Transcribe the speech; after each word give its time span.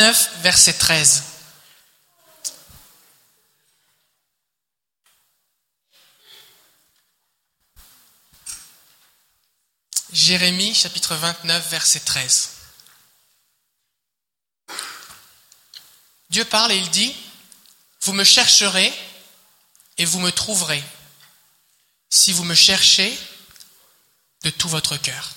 9, 0.00 0.30
verset 0.40 0.72
13. 0.78 1.24
Jérémie 10.10 10.74
chapitre 10.74 11.14
29 11.16 11.68
verset 11.68 12.00
13. 12.00 12.48
Dieu 16.30 16.46
parle 16.46 16.72
et 16.72 16.78
il 16.78 16.88
dit, 16.88 17.14
Vous 18.00 18.14
me 18.14 18.24
chercherez 18.24 18.90
et 19.98 20.06
vous 20.06 20.20
me 20.20 20.32
trouverez 20.32 20.82
si 22.08 22.32
vous 22.32 22.44
me 22.44 22.54
cherchez 22.54 23.18
de 24.44 24.50
tout 24.50 24.70
votre 24.70 24.96
cœur. 24.96 25.34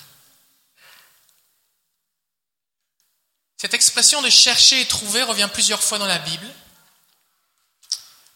Cette 3.63 3.73
expression 3.73 4.21
de 4.21 4.29
chercher 4.29 4.81
et 4.81 4.85
trouver 4.85 5.23
revient 5.23 5.47
plusieurs 5.53 5.81
fois 5.81 5.97
dans 5.97 6.05
la 6.05 6.19
Bible. 6.19 6.45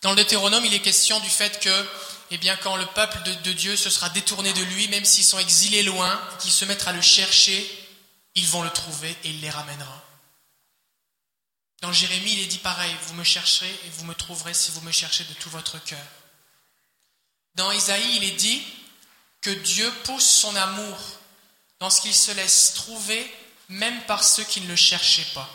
Dans 0.02 0.12
le 0.12 0.16
Deutéronome, 0.16 0.64
il 0.64 0.74
est 0.74 0.80
question 0.80 1.20
du 1.20 1.30
fait 1.30 1.60
que, 1.60 1.90
eh 2.32 2.38
bien, 2.38 2.56
quand 2.56 2.78
le 2.78 2.86
peuple 2.86 3.20
de, 3.44 3.52
Dieu 3.52 3.76
se 3.76 3.90
sera 3.90 4.08
détourné 4.08 4.54
de 4.54 4.64
lui, 4.64 4.88
même 4.88 5.04
s'ils 5.04 5.26
sont 5.26 5.38
exilés 5.38 5.84
loin, 5.84 6.18
qu'ils 6.40 6.54
se 6.54 6.64
mettent 6.64 6.88
à 6.88 6.94
le 6.94 7.02
chercher, 7.02 7.70
ils 8.36 8.48
vont 8.48 8.64
le 8.64 8.70
trouver 8.70 9.10
et 9.26 9.32
il 9.32 9.42
les 9.42 9.50
ramènera. 9.50 10.02
Dans 11.82 11.92
Jérémie, 11.92 12.32
il 12.32 12.40
est 12.44 12.46
dit 12.46 12.60
pareil, 12.60 12.96
vous 13.08 13.16
me 13.16 13.26
chercherez 13.26 13.70
et 13.86 13.90
vous 13.98 14.06
me 14.06 14.16
trouverez 14.16 14.54
si 14.54 14.72
vous 14.72 14.82
me 14.82 14.94
cherchez 14.94 15.26
de 15.26 15.34
tout 15.34 15.50
votre 15.50 15.78
cœur. 15.84 16.08
Dans 17.56 17.74
Isaïe, 17.74 18.16
il 18.16 18.24
est 18.24 18.38
dit 18.38 18.64
que 19.42 19.50
Dieu 19.50 19.92
pousse 20.06 20.30
son 20.30 20.56
amour 20.56 20.98
dans 21.82 21.90
ce 21.90 22.00
qu'il 22.00 22.16
se 22.16 22.32
laisse 22.32 22.76
trouver 22.76 23.30
même 23.70 24.02
par 24.06 24.24
ceux 24.24 24.44
qui 24.44 24.62
ne 24.62 24.68
le 24.68 24.76
cherchaient 24.76 25.34
pas. 25.34 25.50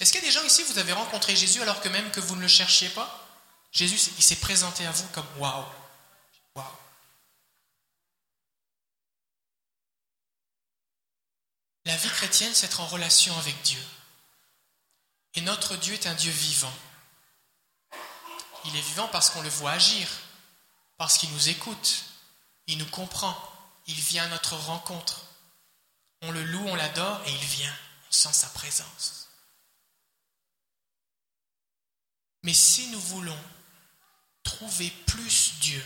Est-ce 0.00 0.12
qu'il 0.12 0.20
y 0.20 0.24
a 0.24 0.28
des 0.28 0.32
gens 0.32 0.44
ici, 0.44 0.62
vous 0.62 0.78
avez 0.78 0.92
rencontré 0.92 1.34
Jésus 1.34 1.60
alors 1.60 1.80
que 1.80 1.88
même 1.88 2.10
que 2.10 2.20
vous 2.20 2.36
ne 2.36 2.42
le 2.42 2.48
cherchiez 2.48 2.88
pas? 2.90 3.26
Jésus, 3.72 3.98
il 4.16 4.22
s'est 4.22 4.36
présenté 4.36 4.86
à 4.86 4.90
vous 4.90 5.06
comme 5.08 5.26
waouh, 5.38 5.64
waouh. 6.54 6.64
La 11.84 11.96
vie 11.96 12.08
chrétienne, 12.10 12.54
c'est 12.54 12.66
être 12.66 12.80
en 12.80 12.86
relation 12.86 13.36
avec 13.38 13.60
Dieu. 13.62 13.82
Et 15.34 15.40
notre 15.40 15.76
Dieu 15.76 15.94
est 15.94 16.06
un 16.06 16.14
Dieu 16.14 16.30
vivant. 16.30 16.72
Il 18.64 18.76
est 18.76 18.80
vivant 18.80 19.08
parce 19.08 19.30
qu'on 19.30 19.42
le 19.42 19.48
voit 19.48 19.72
agir, 19.72 20.08
parce 20.96 21.18
qu'il 21.18 21.30
nous 21.32 21.48
écoute, 21.48 22.04
il 22.66 22.78
nous 22.78 22.90
comprend, 22.90 23.36
il 23.86 23.94
vient 23.94 24.24
à 24.24 24.28
notre 24.28 24.56
rencontre. 24.56 25.22
On 26.22 26.30
le 26.32 26.42
loue, 26.44 26.66
on 26.66 26.74
l'adore 26.74 27.22
et 27.26 27.32
il 27.32 27.44
vient, 27.46 27.76
on 28.08 28.12
sent 28.12 28.32
sa 28.32 28.48
présence. 28.48 29.28
Mais 32.42 32.54
si 32.54 32.88
nous 32.88 33.00
voulons 33.00 33.38
trouver 34.42 34.90
plus 35.06 35.54
Dieu, 35.60 35.84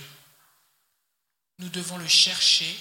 nous 1.59 1.69
devons 1.69 1.99
le 1.99 2.09
chercher 2.09 2.79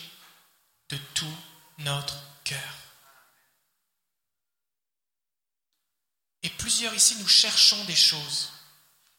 de 0.89 0.97
tout 1.13 1.38
notre 1.79 2.16
cœur. 2.44 2.77
Et 6.44 6.49
plusieurs 6.49 6.94
ici, 6.94 7.16
nous 7.17 7.27
cherchons 7.27 7.83
des 7.85 7.95
choses. 7.95 8.52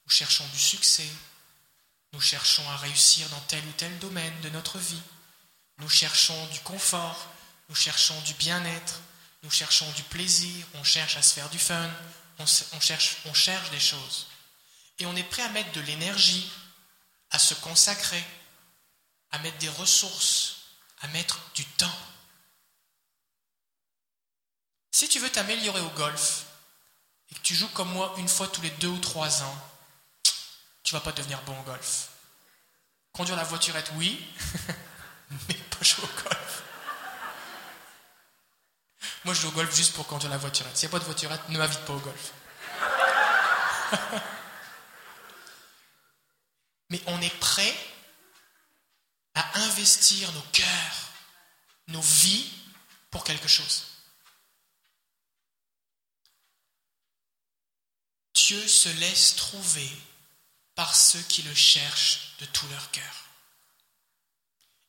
Nous 0.04 0.12
cherchons 0.12 0.46
du 0.48 0.58
succès. 0.58 1.08
Nous 2.12 2.20
cherchons 2.20 2.68
à 2.70 2.76
réussir 2.76 3.28
dans 3.30 3.40
tel 3.42 3.64
ou 3.64 3.72
tel 3.72 3.96
domaine 4.00 4.40
de 4.40 4.50
notre 4.50 4.78
vie. 4.78 5.02
Nous 5.78 5.88
cherchons 5.88 6.46
du 6.48 6.60
confort. 6.60 7.32
Nous 7.72 7.76
cherchons 7.76 8.20
du 8.26 8.34
bien-être. 8.34 9.00
Nous 9.42 9.50
cherchons 9.50 9.90
du 9.92 10.02
plaisir. 10.02 10.66
On 10.74 10.84
cherche 10.84 11.16
à 11.16 11.22
se 11.22 11.32
faire 11.32 11.48
du 11.48 11.58
fun. 11.58 11.90
On, 12.38 12.44
cherche, 12.44 13.70
des 13.70 13.80
choses. 13.80 14.26
Et 14.98 15.06
on 15.06 15.16
est 15.16 15.22
prêt 15.22 15.40
à 15.40 15.48
mettre 15.48 15.72
de 15.72 15.80
l'énergie, 15.80 16.52
à 17.30 17.38
se 17.38 17.54
consacrer, 17.54 18.22
à 19.30 19.38
mettre 19.38 19.56
des 19.56 19.70
ressources, 19.70 20.56
à 21.00 21.08
mettre 21.08 21.40
du 21.54 21.64
temps. 21.64 21.98
Si 24.90 25.08
tu 25.08 25.18
veux 25.18 25.30
t'améliorer 25.30 25.80
au 25.80 25.90
golf, 25.90 26.44
et 27.30 27.34
que 27.36 27.40
tu 27.40 27.54
joues 27.54 27.68
comme 27.68 27.90
moi 27.90 28.14
une 28.18 28.28
fois 28.28 28.48
tous 28.48 28.60
les 28.60 28.70
deux 28.72 28.88
ou 28.88 28.98
trois 28.98 29.42
ans, 29.44 29.70
tu 30.82 30.92
vas 30.92 31.00
pas 31.00 31.12
devenir 31.12 31.40
bon 31.44 31.58
au 31.58 31.62
golf. 31.62 32.10
Conduire 33.12 33.38
la 33.38 33.44
voiturette, 33.44 33.90
oui, 33.94 34.22
mais 35.48 35.54
pas 35.54 35.82
jouer 35.82 36.04
au 36.04 36.22
golf. 36.22 36.62
Moi, 39.24 39.34
je 39.34 39.40
joue 39.42 39.48
au 39.48 39.52
golf 39.52 39.74
juste 39.74 39.94
pour 39.94 40.06
conduire 40.06 40.30
la 40.30 40.38
voiturette. 40.38 40.76
S'il 40.76 40.88
n'y 40.88 40.94
a 40.94 40.98
pas 40.98 41.00
de 41.00 41.04
voiturette, 41.04 41.48
ne 41.48 41.58
m'invite 41.58 41.84
pas 41.84 41.92
au 41.92 42.00
golf. 42.00 42.32
mais 46.90 47.00
on 47.06 47.20
est 47.20 47.38
prêt 47.38 47.74
à 49.34 49.60
investir 49.60 50.30
nos 50.32 50.42
cœurs, 50.52 51.08
nos 51.88 52.00
vies 52.00 52.50
pour 53.10 53.24
quelque 53.24 53.48
chose. 53.48 53.84
Dieu 58.34 58.66
se 58.66 58.88
laisse 58.88 59.36
trouver 59.36 59.90
par 60.74 60.94
ceux 60.94 61.22
qui 61.22 61.42
le 61.42 61.54
cherchent 61.54 62.34
de 62.40 62.46
tout 62.46 62.66
leur 62.68 62.90
cœur. 62.90 63.31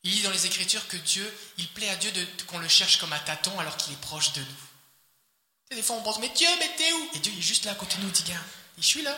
Il 0.03 0.11
dit 0.11 0.21
dans 0.21 0.31
les 0.31 0.45
Écritures 0.45 0.87
que 0.89 0.97
Dieu, 0.97 1.33
il 1.57 1.67
plaît 1.69 1.89
à 1.89 1.95
Dieu 1.95 2.11
qu'on 2.47 2.59
le 2.59 2.67
cherche 2.67 2.97
comme 2.97 3.13
un 3.13 3.19
tâton 3.19 3.57
alors 3.59 3.77
qu'il 3.77 3.93
est 3.93 4.01
proche 4.01 4.33
de 4.33 4.41
nous. 4.41 5.75
des 5.75 5.81
fois 5.81 5.95
on 5.95 6.03
pense, 6.03 6.19
mais 6.19 6.29
Dieu, 6.29 6.47
mais 6.59 6.75
t'es 6.75 6.91
où? 6.91 7.09
Et 7.13 7.19
Dieu 7.19 7.33
est 7.37 7.41
juste 7.41 7.65
là 7.65 7.71
à 7.71 7.75
côté 7.75 7.95
de 7.97 8.01
nous, 8.01 8.11
dit, 8.11 8.23
je 8.77 8.83
suis 8.83 9.01
là, 9.01 9.17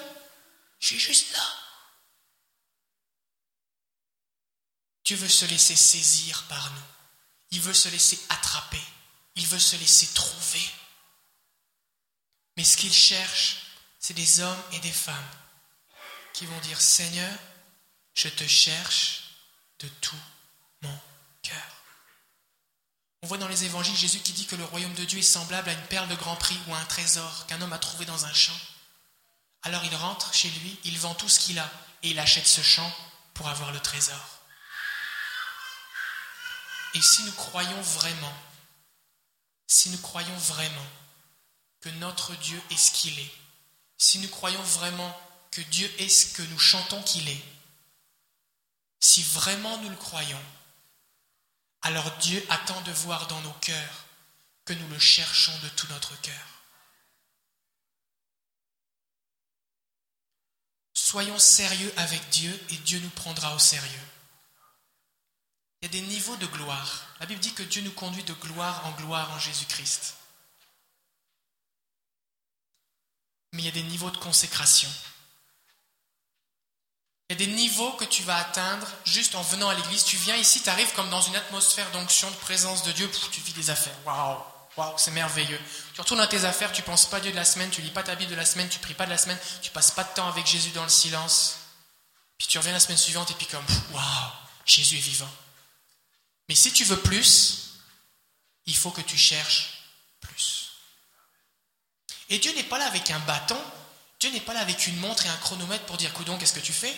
je 0.79 0.87
suis 0.87 0.99
juste 0.99 1.33
là. 1.33 1.43
Dieu 5.03 5.15
veut 5.17 5.29
se 5.29 5.45
laisser 5.45 5.75
saisir 5.75 6.43
par 6.49 6.71
nous. 6.71 6.81
Il 7.51 7.61
veut 7.61 7.73
se 7.73 7.89
laisser 7.89 8.19
attraper. 8.29 8.81
Il 9.35 9.45
veut 9.45 9.59
se 9.59 9.75
laisser 9.75 10.07
trouver. 10.07 10.67
Mais 12.57 12.63
ce 12.63 12.77
qu'il 12.77 12.93
cherche, 12.93 13.57
c'est 13.99 14.13
des 14.13 14.39
hommes 14.39 14.63
et 14.71 14.79
des 14.79 14.91
femmes 14.91 15.31
qui 16.33 16.45
vont 16.45 16.59
dire 16.61 16.81
Seigneur, 16.81 17.37
je 18.13 18.29
te 18.29 18.47
cherche 18.47 19.23
de 19.79 19.87
tout 20.01 20.15
On 23.25 23.27
voit 23.27 23.39
dans 23.39 23.47
les 23.47 23.63
évangiles 23.63 23.95
Jésus 23.95 24.19
qui 24.19 24.33
dit 24.33 24.45
que 24.45 24.55
le 24.55 24.65
royaume 24.65 24.93
de 24.93 25.03
Dieu 25.03 25.17
est 25.17 25.23
semblable 25.23 25.67
à 25.67 25.73
une 25.73 25.87
perle 25.87 26.07
de 26.07 26.13
grand 26.13 26.35
prix 26.35 26.59
ou 26.67 26.75
à 26.75 26.77
un 26.77 26.85
trésor 26.85 27.47
qu'un 27.47 27.59
homme 27.59 27.73
a 27.73 27.79
trouvé 27.79 28.05
dans 28.05 28.23
un 28.23 28.33
champ. 28.33 28.53
Alors 29.63 29.83
il 29.83 29.95
rentre 29.95 30.31
chez 30.31 30.49
lui, 30.49 30.79
il 30.83 30.99
vend 30.99 31.15
tout 31.15 31.27
ce 31.27 31.39
qu'il 31.39 31.57
a 31.57 31.67
et 32.03 32.11
il 32.11 32.19
achète 32.19 32.45
ce 32.45 32.61
champ 32.61 32.95
pour 33.33 33.47
avoir 33.49 33.71
le 33.71 33.79
trésor. 33.79 34.39
Et 36.93 37.01
si 37.01 37.23
nous 37.23 37.31
croyons 37.31 37.81
vraiment, 37.81 38.33
si 39.65 39.89
nous 39.89 39.97
croyons 39.97 40.37
vraiment 40.37 40.85
que 41.81 41.89
notre 41.89 42.35
Dieu 42.35 42.61
est 42.69 42.77
ce 42.77 42.91
qu'il 42.91 43.17
est, 43.17 43.33
si 43.97 44.19
nous 44.19 44.29
croyons 44.29 44.61
vraiment 44.61 45.19
que 45.49 45.61
Dieu 45.61 45.91
est 45.97 46.09
ce 46.09 46.35
que 46.35 46.43
nous 46.43 46.59
chantons 46.59 47.01
qu'il 47.01 47.27
est, 47.27 47.43
si 48.99 49.23
vraiment 49.23 49.79
nous 49.79 49.89
le 49.89 49.95
croyons, 49.95 50.43
alors 51.85 52.11
Dieu 52.17 52.45
attend 52.49 52.79
de 52.81 52.91
voir 52.91 53.27
dans 53.27 53.39
nos 53.41 53.53
cœurs 53.53 54.05
que 54.65 54.73
nous 54.73 54.87
le 54.89 54.99
cherchons 54.99 55.57
de 55.63 55.69
tout 55.69 55.87
notre 55.87 56.19
cœur. 56.21 56.45
Soyons 60.93 61.39
sérieux 61.39 61.93
avec 61.97 62.29
Dieu 62.29 62.51
et 62.69 62.77
Dieu 62.77 62.99
nous 62.99 63.09
prendra 63.09 63.55
au 63.55 63.59
sérieux. 63.59 64.07
Il 65.81 65.85
y 65.85 65.89
a 65.89 66.01
des 66.01 66.07
niveaux 66.07 66.35
de 66.37 66.47
gloire. 66.47 67.05
La 67.19 67.25
Bible 67.25 67.39
dit 67.39 67.53
que 67.53 67.63
Dieu 67.63 67.81
nous 67.83 67.93
conduit 67.93 68.23
de 68.23 68.33
gloire 68.33 68.85
en 68.85 68.91
gloire 68.91 69.31
en 69.31 69.39
Jésus-Christ. 69.39 70.15
mais 73.55 73.61
il 73.61 73.65
y 73.65 73.69
a 73.69 73.71
des 73.71 73.83
niveaux 73.83 74.11
de 74.11 74.17
consécration. 74.17 74.89
Il 77.29 77.39
y 77.39 77.43
a 77.43 77.45
des 77.47 77.53
niveaux 77.53 77.91
que 77.93 78.05
tu 78.05 78.21
vas 78.21 78.37
atteindre 78.37 78.87
juste 79.03 79.33
en 79.33 79.41
venant 79.41 79.69
à 79.69 79.73
l'église. 79.73 80.03
Tu 80.03 80.15
viens 80.17 80.35
ici, 80.35 80.61
tu 80.61 80.69
arrives 80.69 80.91
comme 80.93 81.09
dans 81.09 81.23
une 81.23 81.35
atmosphère 81.35 81.89
d'onction, 81.91 82.29
de 82.29 82.35
présence 82.35 82.83
de 82.83 82.91
Dieu, 82.91 83.09
tu 83.31 83.41
vis 83.41 83.53
des 83.53 83.71
affaires. 83.71 83.97
Waouh, 84.05 84.37
waouh, 84.77 84.93
c'est 84.97 85.09
merveilleux. 85.09 85.59
Tu 85.95 86.01
retournes 86.01 86.21
à 86.21 86.27
tes 86.27 86.45
affaires, 86.45 86.71
tu 86.71 86.83
penses 86.83 87.07
pas 87.07 87.19
Dieu 87.19 87.31
de 87.31 87.35
la 87.35 87.45
semaine, 87.45 87.71
tu 87.71 87.81
lis 87.81 87.89
pas 87.89 88.03
ta 88.03 88.13
Bible 88.13 88.29
de 88.29 88.35
la 88.35 88.45
semaine, 88.45 88.69
tu 88.69 88.77
pries 88.77 88.93
pas 88.93 89.05
de 89.05 89.09
la 89.09 89.17
semaine, 89.17 89.39
tu 89.63 89.71
passes 89.71 89.89
pas 89.89 90.03
de 90.03 90.13
temps 90.13 90.27
avec 90.27 90.45
Jésus 90.45 90.69
dans 90.69 90.83
le 90.83 90.89
silence. 90.89 91.57
Puis 92.37 92.47
tu 92.47 92.59
reviens 92.59 92.73
la 92.73 92.79
semaine 92.79 92.97
suivante 92.97 93.31
et 93.31 93.33
puis 93.33 93.47
comme, 93.47 93.65
waouh, 93.91 94.31
Jésus 94.65 94.97
est 94.97 94.99
vivant. 94.99 95.31
Mais 96.47 96.53
si 96.53 96.71
tu 96.73 96.83
veux 96.83 96.99
plus, 96.99 97.79
il 98.67 98.75
faut 98.75 98.91
que 98.91 99.01
tu 99.01 99.17
cherches 99.17 99.79
plus. 100.21 100.73
Et 102.29 102.37
Dieu 102.37 102.53
n'est 102.53 102.63
pas 102.63 102.77
là 102.77 102.85
avec 102.85 103.09
un 103.09 103.19
bâton, 103.19 103.59
Dieu 104.19 104.29
n'est 104.29 104.41
pas 104.41 104.53
là 104.53 104.59
avec 104.59 104.85
une 104.85 104.97
montre 104.97 105.25
et 105.25 105.29
un 105.29 105.37
chronomètre 105.37 105.85
pour 105.85 105.97
dire 105.97 106.13
Coudon, 106.13 106.37
qu'est-ce 106.37 106.53
que 106.53 106.59
tu 106.59 106.73
fais? 106.73 106.95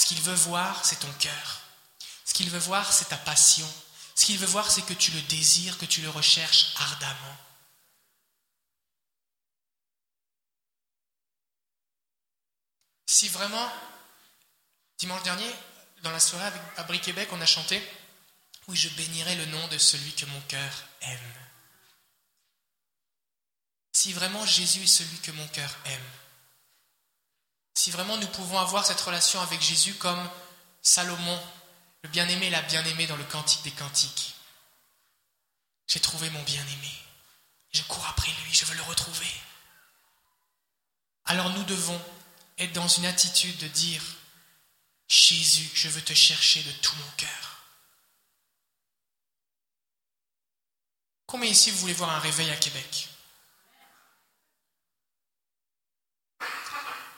Ce 0.00 0.06
qu'il 0.06 0.22
veut 0.22 0.32
voir, 0.32 0.82
c'est 0.82 0.98
ton 0.98 1.12
cœur. 1.18 1.60
Ce 2.24 2.32
qu'il 2.32 2.48
veut 2.48 2.58
voir, 2.58 2.90
c'est 2.90 3.10
ta 3.10 3.18
passion. 3.18 3.70
Ce 4.14 4.24
qu'il 4.24 4.38
veut 4.38 4.46
voir, 4.46 4.70
c'est 4.70 4.80
que 4.86 4.94
tu 4.94 5.10
le 5.10 5.20
désires, 5.22 5.76
que 5.76 5.84
tu 5.84 6.00
le 6.00 6.08
recherches 6.08 6.72
ardemment. 6.76 7.36
Si 13.04 13.28
vraiment, 13.28 13.70
dimanche 14.96 15.22
dernier, 15.22 15.54
dans 16.02 16.12
la 16.12 16.20
soirée 16.20 16.46
à 16.46 16.80
Abri 16.80 16.98
Québec, 17.02 17.28
on 17.32 17.40
a 17.42 17.46
chanté 17.46 17.86
Oui, 18.68 18.78
je 18.78 18.88
bénirai 18.88 19.36
le 19.36 19.44
nom 19.46 19.68
de 19.68 19.76
celui 19.76 20.14
que 20.14 20.24
mon 20.24 20.40
cœur 20.48 20.72
aime. 21.02 21.34
Si 23.92 24.14
vraiment 24.14 24.46
Jésus 24.46 24.84
est 24.84 24.86
celui 24.86 25.18
que 25.18 25.32
mon 25.32 25.48
cœur 25.48 25.76
aime, 25.84 26.10
si 27.80 27.90
vraiment 27.90 28.18
nous 28.18 28.26
pouvons 28.26 28.58
avoir 28.58 28.84
cette 28.84 29.00
relation 29.00 29.40
avec 29.40 29.58
Jésus 29.62 29.94
comme 29.94 30.30
Salomon, 30.82 31.42
le 32.02 32.10
bien-aimé, 32.10 32.50
la 32.50 32.60
bien-aimée 32.60 33.06
dans 33.06 33.16
le 33.16 33.24
Cantique 33.24 33.62
des 33.62 33.70
Cantiques, 33.70 34.34
j'ai 35.86 35.98
trouvé 35.98 36.28
mon 36.28 36.42
bien-aimé, 36.42 36.92
je 37.72 37.82
cours 37.84 38.06
après 38.06 38.30
lui, 38.44 38.52
je 38.52 38.66
veux 38.66 38.74
le 38.74 38.82
retrouver. 38.82 39.32
Alors 41.24 41.48
nous 41.48 41.64
devons 41.64 41.98
être 42.58 42.74
dans 42.74 42.86
une 42.86 43.06
attitude 43.06 43.56
de 43.56 43.68
dire, 43.68 44.02
Jésus, 45.08 45.70
je 45.72 45.88
veux 45.88 46.02
te 46.02 46.12
chercher 46.12 46.62
de 46.62 46.72
tout 46.82 46.96
mon 46.96 47.10
cœur. 47.16 47.64
Combien 51.24 51.48
ici 51.48 51.70
vous 51.70 51.78
voulez 51.78 51.94
voir 51.94 52.10
un 52.10 52.18
réveil 52.18 52.50
à 52.50 52.56
Québec? 52.56 53.09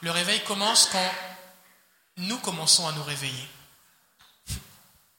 Le 0.03 0.11
réveil 0.11 0.43
commence 0.43 0.87
quand 0.87 1.11
nous 2.17 2.37
commençons 2.39 2.85
à 2.85 2.91
nous 2.91 3.03
réveiller. 3.03 3.47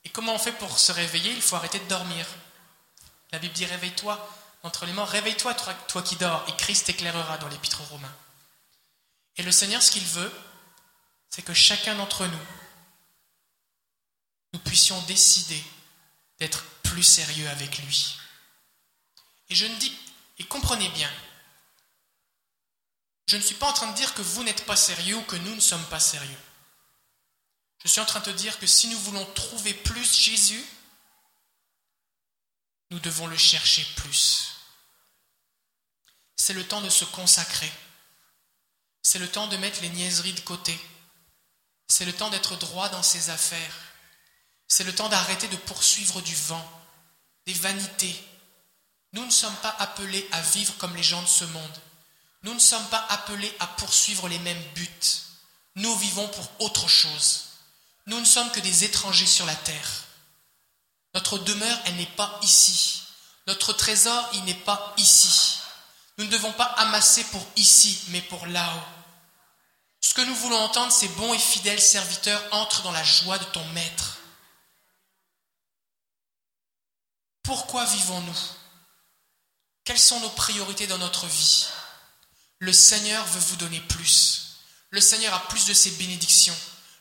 Et 0.04 0.10
comment 0.10 0.34
on 0.34 0.38
fait 0.38 0.52
pour 0.52 0.78
se 0.78 0.92
réveiller? 0.92 1.32
Il 1.32 1.40
faut 1.40 1.56
arrêter 1.56 1.78
de 1.78 1.88
dormir. 1.88 2.26
La 3.32 3.38
Bible 3.38 3.54
dit 3.54 3.64
réveille-toi 3.64 4.28
entre 4.62 4.84
les 4.84 4.92
morts, 4.92 5.08
réveille-toi 5.08 5.54
toi 5.54 6.02
qui 6.02 6.16
dors, 6.16 6.46
et 6.48 6.56
Christ 6.56 6.84
t'éclairera 6.86 7.38
dans 7.38 7.48
l'épître 7.48 7.81
aux 7.81 7.94
Romains. 7.94 8.14
Et 9.36 9.42
le 9.42 9.52
Seigneur, 9.52 9.82
ce 9.82 9.90
qu'il 9.90 10.04
veut, 10.04 10.32
c'est 11.31 11.42
que 11.42 11.54
chacun 11.54 11.94
d'entre 11.94 12.26
nous, 12.26 12.46
nous 14.52 14.60
puissions 14.60 15.00
décider 15.02 15.64
d'être 16.38 16.62
plus 16.82 17.02
sérieux 17.02 17.48
avec 17.48 17.78
lui. 17.78 18.19
Et 19.48 19.54
je 19.54 19.64
ne 19.64 19.76
dis, 19.76 19.96
et 20.38 20.44
comprenez 20.44 20.88
bien, 20.90 21.10
je 23.26 23.36
ne 23.36 23.42
suis 23.42 23.54
pas 23.54 23.68
en 23.68 23.72
train 23.72 23.90
de 23.90 23.96
dire 23.96 24.14
que 24.14 24.22
vous 24.22 24.44
n'êtes 24.44 24.64
pas 24.66 24.76
sérieux 24.76 25.16
ou 25.16 25.22
que 25.22 25.36
nous 25.36 25.54
ne 25.54 25.60
sommes 25.60 25.84
pas 25.86 26.00
sérieux. 26.00 26.38
Je 27.82 27.88
suis 27.88 28.00
en 28.00 28.06
train 28.06 28.20
de 28.20 28.32
dire 28.32 28.58
que 28.58 28.66
si 28.66 28.88
nous 28.88 28.98
voulons 28.98 29.24
trouver 29.32 29.74
plus 29.74 30.14
Jésus, 30.14 30.64
nous 32.90 32.98
devons 33.00 33.26
le 33.26 33.36
chercher 33.36 33.84
plus. 33.96 34.52
C'est 36.36 36.52
le 36.52 36.66
temps 36.66 36.80
de 36.80 36.90
se 36.90 37.04
consacrer. 37.04 37.70
C'est 39.02 39.18
le 39.18 39.30
temps 39.30 39.48
de 39.48 39.56
mettre 39.56 39.80
les 39.82 39.90
niaiseries 39.90 40.32
de 40.32 40.40
côté. 40.40 40.78
C'est 41.88 42.04
le 42.04 42.12
temps 42.12 42.30
d'être 42.30 42.56
droit 42.56 42.88
dans 42.88 43.02
ses 43.02 43.30
affaires. 43.30 43.76
C'est 44.68 44.84
le 44.84 44.94
temps 44.94 45.08
d'arrêter 45.08 45.48
de 45.48 45.56
poursuivre 45.56 46.20
du 46.22 46.34
vent, 46.34 46.82
des 47.46 47.52
vanités. 47.52 48.16
Nous 49.12 49.24
ne 49.24 49.30
sommes 49.30 49.56
pas 49.56 49.76
appelés 49.78 50.26
à 50.32 50.40
vivre 50.40 50.76
comme 50.78 50.96
les 50.96 51.02
gens 51.02 51.22
de 51.22 51.28
ce 51.28 51.44
monde. 51.44 51.80
Nous 52.44 52.52
ne 52.52 52.58
sommes 52.58 52.87
pas 52.88 53.05
appelés 53.08 53.52
à 53.58 53.67
poursuivre 53.67 54.29
les 54.29 54.38
mêmes 54.38 54.62
buts. 54.75 54.91
Nous 55.76 55.96
vivons 55.96 56.29
pour 56.29 56.50
autre 56.61 56.88
chose. 56.88 57.46
Nous 58.06 58.20
ne 58.20 58.25
sommes 58.25 58.50
que 58.52 58.61
des 58.61 58.85
étrangers 58.85 59.26
sur 59.26 59.46
la 59.46 59.56
terre. 59.56 59.91
Notre 61.14 61.38
demeure, 61.38 61.79
elle 61.87 61.96
n'est 61.96 62.06
pas 62.06 62.38
ici. 62.43 63.02
Notre 63.46 63.73
trésor, 63.73 64.29
il 64.35 64.44
n'est 64.44 64.55
pas 64.55 64.94
ici. 64.99 65.58
Nous 66.19 66.26
ne 66.26 66.31
devons 66.31 66.52
pas 66.52 66.64
amasser 66.64 67.25
pour 67.25 67.44
ici, 67.56 67.99
mais 68.08 68.20
pour 68.20 68.46
là-haut. 68.46 68.82
Ce 70.02 70.12
que 70.12 70.20
nous 70.20 70.35
voulons 70.35 70.58
entendre, 70.58 70.93
c'est 70.93 71.08
bon 71.08 71.32
et 71.32 71.38
fidèle 71.38 71.81
serviteur, 71.81 72.43
entre 72.52 72.82
dans 72.82 72.93
la 72.93 73.05
joie 73.05 73.38
de 73.38 73.44
ton 73.44 73.64
maître. 73.69 74.19
Pourquoi 77.43 77.87
vivons-nous? 77.87 78.38
Quelles 79.85 79.99
sont 79.99 80.20
nos 80.20 80.31
priorités 80.31 80.87
dans 80.87 80.99
notre 80.99 81.26
vie? 81.26 81.67
Le 82.58 82.72
Seigneur 82.72 83.24
veut 83.26 83.40
vous 83.40 83.56
donner 83.56 83.80
plus. 83.80 84.58
Le 84.90 85.00
Seigneur 85.00 85.34
a 85.34 85.48
plus 85.48 85.66
de 85.66 85.74
ses 85.74 85.90
bénédictions. 85.92 86.56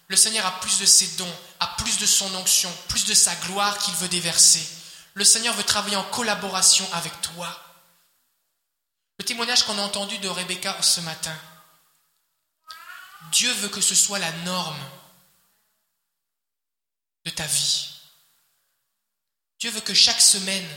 Le 0.07 0.15
Seigneur 0.15 0.45
a 0.45 0.59
plus 0.59 0.79
de 0.79 0.85
ses 0.85 1.07
dons, 1.15 1.35
a 1.59 1.67
plus 1.77 1.97
de 1.97 2.05
son 2.05 2.33
onction, 2.35 2.71
plus 2.87 3.05
de 3.05 3.13
sa 3.13 3.35
gloire 3.35 3.77
qu'il 3.77 3.93
veut 3.95 4.09
déverser. 4.09 4.67
Le 5.13 5.23
Seigneur 5.23 5.55
veut 5.55 5.63
travailler 5.63 5.95
en 5.95 6.03
collaboration 6.05 6.87
avec 6.93 7.21
toi. 7.21 7.59
Le 9.19 9.25
témoignage 9.25 9.63
qu'on 9.63 9.77
a 9.77 9.81
entendu 9.81 10.17
de 10.17 10.27
Rebecca 10.27 10.75
ce 10.81 11.01
matin, 11.01 11.37
Dieu 13.31 13.51
veut 13.53 13.69
que 13.69 13.81
ce 13.81 13.95
soit 13.95 14.19
la 14.19 14.31
norme 14.43 14.83
de 17.25 17.29
ta 17.29 17.45
vie. 17.45 17.89
Dieu 19.59 19.71
veut 19.71 19.81
que 19.81 19.93
chaque 19.93 20.19
semaine, 20.19 20.67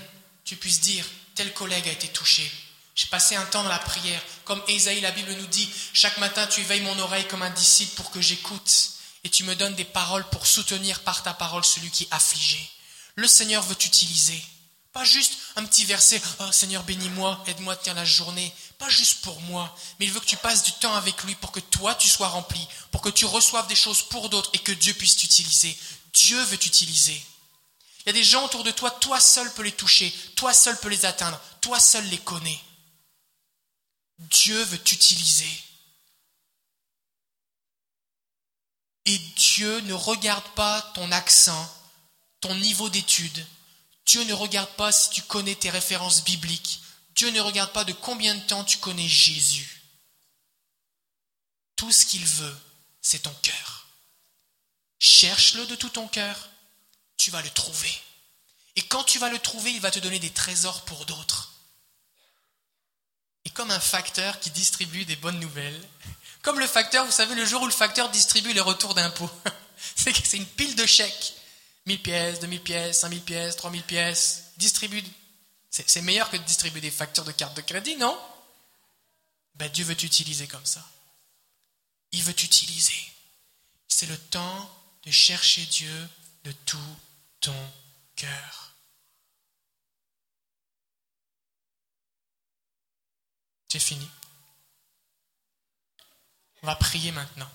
tu 0.45 0.57
puisses 0.57 0.81
dire, 0.81 1.05
tel 1.35 1.53
collègue 1.53 1.89
a 1.89 1.93
été 1.93 2.09
touché, 2.09 2.51
j'ai 2.97 3.07
passé 3.09 3.37
un 3.37 3.45
temps 3.45 3.63
dans 3.63 3.69
la 3.69 3.79
prière. 3.79 4.23
Comme 4.45 4.63
Ésaïe, 4.69 5.03
la 5.03 5.11
Bible 5.11 5.33
nous 5.35 5.47
dit, 5.47 5.69
chaque 5.93 6.17
matin 6.17 6.47
tu 6.47 6.61
éveilles 6.63 6.81
mon 6.81 6.99
oreille 6.99 7.29
comme 7.29 7.43
un 7.43 7.51
disciple 7.51 7.95
pour 7.95 8.11
que 8.11 8.23
j'écoute. 8.23 8.91
Et 9.23 9.29
tu 9.29 9.45
me 9.45 9.55
donnes 9.55 9.75
des 9.75 9.85
paroles 9.85 10.27
pour 10.31 10.47
soutenir 10.47 11.01
par 11.01 11.23
ta 11.23 11.35
parole 11.35 11.65
celui 11.65 11.91
qui 11.91 12.05
est 12.05 12.13
affligé. 12.13 12.59
Le 13.15 13.29
Seigneur 13.29 13.63
veut 13.63 13.75
t'utiliser. 13.75 14.43
Pas 14.93 15.05
juste 15.05 15.37
un 15.57 15.65
petit 15.67 15.85
verset, 15.85 16.23
oh 16.41 16.53
Seigneur 16.53 16.83
bénis-moi, 16.85 17.45
aide-moi 17.47 17.75
à 17.75 17.77
tenir 17.77 17.97
la 17.97 18.05
journée. 18.07 18.51
Pas 18.79 18.89
juste 18.89 19.21
pour 19.21 19.39
moi, 19.43 19.77
mais 19.99 20.07
il 20.07 20.13
veut 20.13 20.21
que 20.21 20.27
tu 20.27 20.39
passes 20.39 20.63
du 20.63 20.73
temps 20.73 20.95
avec 20.95 21.23
lui 21.25 21.35
pour 21.35 21.53
que 21.53 21.61
toi 21.61 21.95
tu 21.97 22.09
sois 22.09 22.29
rempli, 22.29 22.67
pour 22.93 23.03
que 23.03 23.11
tu 23.11 23.27
reçoives 23.27 23.67
des 23.67 23.77
choses 23.77 24.03
pour 24.03 24.31
d'autres 24.31 24.51
et 24.55 24.59
que 24.59 24.73
Dieu 24.73 24.95
puisse 24.95 25.17
t'utiliser. 25.17 25.77
Dieu 26.15 26.43
veut 26.45 26.57
t'utiliser. 26.57 27.23
Il 28.01 28.07
y 28.07 28.11
a 28.11 28.13
des 28.15 28.25
gens 28.25 28.45
autour 28.47 28.65
de 28.65 28.71
toi, 28.71 28.91
toi 28.91 29.21
seul 29.21 29.53
peux 29.53 29.65
les 29.65 29.73
toucher, 29.73 30.15
toi 30.35 30.55
seul 30.55 30.79
peux 30.79 30.89
les 30.89 31.05
atteindre, 31.05 31.39
toi 31.61 31.79
seul 31.79 32.07
les 32.09 32.19
connais. 32.19 32.59
Dieu 34.19 34.63
veut 34.65 34.79
t'utiliser. 34.79 35.63
Et 39.05 39.19
Dieu 39.19 39.81
ne 39.83 39.93
regarde 39.93 40.49
pas 40.55 40.83
ton 40.95 41.13
accent, 41.13 41.75
ton 42.41 42.55
niveau 42.57 42.89
d'études. 42.89 43.47
Dieu 44.07 44.25
ne 44.25 44.33
regarde 44.33 44.71
pas 44.77 44.91
si 44.91 45.11
tu 45.11 45.23
connais 45.23 45.55
tes 45.55 45.71
références 45.71 46.25
bibliques. 46.25 46.81
Dieu 47.15 47.31
ne 47.31 47.41
regarde 47.41 47.73
pas 47.73 47.85
de 47.85 47.93
combien 47.93 48.35
de 48.35 48.47
temps 48.47 48.65
tu 48.65 48.79
connais 48.79 49.09
Jésus. 49.09 49.83
Tout 51.77 51.93
ce 51.93 52.07
qu'il 52.07 52.25
veut, 52.25 52.57
c'est 53.01 53.21
ton 53.21 53.35
cœur. 53.43 53.89
Cherche-le 54.99 55.67
de 55.67 55.77
tout 55.77 55.91
ton 55.91 56.09
cœur, 56.09 56.49
tu 57.17 57.31
vas 57.31 57.43
le 57.43 57.51
trouver. 57.51 57.95
Et 58.77 58.83
quand 58.83 59.05
tu 59.05 59.19
vas 59.19 59.31
le 59.31 59.39
trouver, 59.39 59.73
il 59.73 59.81
va 59.81 59.91
te 59.91 59.99
donner 59.99 60.19
des 60.19 60.33
trésors 60.33 60.85
pour 60.85 61.07
d'autres 61.07 61.46
comme 63.57 63.71
un 63.71 63.81
facteur 63.81 64.39
qui 64.39 64.51
distribue 64.51 65.05
des 65.07 65.17
bonnes 65.17 65.41
nouvelles. 65.41 65.89
Comme 66.43 66.61
le 66.61 66.67
facteur, 66.67 67.05
vous 67.05 67.11
savez, 67.11 67.35
le 67.35 67.45
jour 67.45 67.63
où 67.63 67.67
le 67.67 67.73
facteur 67.73 68.11
distribue 68.11 68.53
les 68.53 68.61
retours 68.61 68.95
d'impôts. 68.95 69.31
c'est 69.97 70.37
une 70.37 70.47
pile 70.47 70.77
de 70.77 70.87
chèques. 70.87 71.35
1000 71.87 72.03
pièces, 72.03 72.41
2000 72.41 72.61
pièces, 72.61 73.01
5000 73.01 73.21
pièces, 73.23 73.57
3000 73.57 73.83
pièces. 73.83 74.45
Distribue. 74.59 75.03
C'est 75.71 76.03
meilleur 76.03 76.31
que 76.31 76.37
de 76.37 76.43
distribuer 76.43 76.81
des 76.81 76.91
factures 76.91 77.25
de 77.25 77.33
carte 77.33 77.57
de 77.57 77.63
crédit, 77.63 77.97
non? 77.97 78.17
Ben, 79.57 79.71
Dieu 79.71 79.85
veut 79.85 79.97
t'utiliser 79.97 80.47
comme 80.47 80.65
ça. 80.65 80.85
Il 82.13 82.23
veut 82.23 82.35
t'utiliser. 82.35 83.13
C'est 83.89 84.07
le 84.07 84.17
temps 84.17 84.71
de 85.05 85.11
chercher 85.11 85.63
Dieu 85.67 86.09
de 86.45 86.53
tout 86.53 86.97
ton 87.41 87.73
cœur. 88.17 88.73
J'ai 93.77 93.81
fini. 93.81 94.11
On 96.63 96.67
va 96.67 96.77
prier 96.77 97.13
maintenant. 97.13 97.51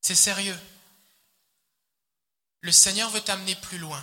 C'est 0.00 0.14
sérieux. 0.14 0.58
Le 2.62 2.72
Seigneur 2.72 3.10
veut 3.10 3.20
t'amener 3.20 3.54
plus 3.56 3.76
loin. 3.76 4.02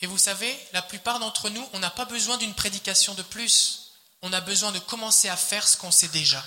Et 0.00 0.06
vous 0.06 0.16
savez, 0.16 0.58
la 0.72 0.80
plupart 0.80 1.18
d'entre 1.18 1.50
nous, 1.50 1.68
on 1.74 1.80
n'a 1.80 1.90
pas 1.90 2.06
besoin 2.06 2.38
d'une 2.38 2.54
prédication 2.54 3.12
de 3.12 3.22
plus. 3.22 3.92
On 4.22 4.32
a 4.32 4.40
besoin 4.40 4.72
de 4.72 4.78
commencer 4.78 5.28
à 5.28 5.36
faire 5.36 5.68
ce 5.68 5.76
qu'on 5.76 5.90
sait 5.90 6.08
déjà. 6.08 6.42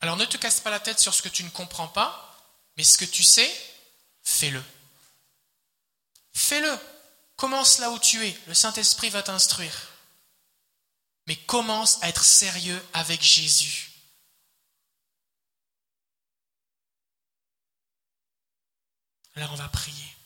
Alors 0.00 0.18
ne 0.18 0.26
te 0.26 0.36
casse 0.36 0.60
pas 0.60 0.68
la 0.68 0.80
tête 0.80 1.00
sur 1.00 1.14
ce 1.14 1.22
que 1.22 1.30
tu 1.30 1.44
ne 1.44 1.50
comprends 1.50 1.88
pas, 1.88 2.38
mais 2.76 2.84
ce 2.84 2.98
que 2.98 3.06
tu 3.06 3.22
sais, 3.22 3.50
fais-le. 4.22 4.62
Fais-le. 6.34 6.78
Commence 7.42 7.80
là 7.80 7.90
où 7.90 7.98
tu 7.98 8.24
es, 8.24 8.38
le 8.46 8.54
Saint-Esprit 8.54 9.10
va 9.10 9.20
t'instruire. 9.20 9.90
Mais 11.26 11.34
commence 11.34 12.00
à 12.00 12.08
être 12.08 12.22
sérieux 12.22 12.80
avec 12.92 13.20
Jésus. 13.20 13.90
Alors 19.34 19.50
on 19.54 19.56
va 19.56 19.68
prier. 19.70 20.16